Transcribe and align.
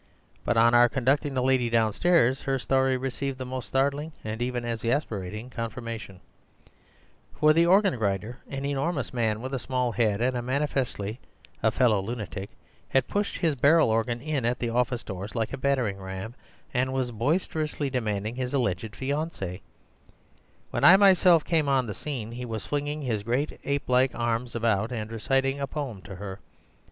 But 0.43 0.57
on 0.57 0.73
our 0.73 0.89
conducting 0.89 1.35
the 1.35 1.43
lady 1.43 1.69
downstairs, 1.69 2.41
her 2.41 2.57
story 2.57 2.97
received 2.97 3.37
the 3.37 3.45
most 3.45 3.67
startling 3.67 4.13
and 4.23 4.41
even 4.41 4.65
exasperating 4.65 5.51
confirmation; 5.51 6.21
for 7.35 7.53
the 7.53 7.67
organ 7.67 7.95
grinder, 7.99 8.39
an 8.49 8.65
enormous 8.65 9.13
man 9.13 9.41
with 9.41 9.53
a 9.53 9.59
small 9.59 9.91
head 9.91 10.19
and 10.19 10.43
manifestly 10.43 11.19
a 11.61 11.69
fellow 11.69 12.01
lunatic, 12.01 12.49
had 12.89 13.07
pushed 13.07 13.37
his 13.37 13.53
barrel 13.53 13.91
organ 13.91 14.21
in 14.23 14.43
at 14.43 14.57
the 14.57 14.71
office 14.71 15.03
doors 15.03 15.35
like 15.35 15.53
a 15.53 15.57
battering 15.59 15.97
ram, 16.01 16.33
and 16.73 16.93
was 16.93 17.11
boisterously 17.11 17.91
demanding 17.91 18.35
his 18.37 18.55
alleged 18.55 18.93
fiancée. 18.93 19.61
When 20.71 20.83
I 20.83 20.97
myself 20.97 21.45
came 21.45 21.69
on 21.69 21.85
the 21.85 21.93
scene 21.93 22.31
he 22.31 22.45
was 22.45 22.65
flinging 22.65 23.03
his 23.03 23.21
great, 23.21 23.59
ape 23.65 23.87
like 23.87 24.15
arms 24.15 24.55
about 24.55 24.91
and 24.91 25.11
reciting 25.11 25.59
a 25.59 25.67
poem 25.67 26.01
to 26.05 26.15
her. 26.15 26.39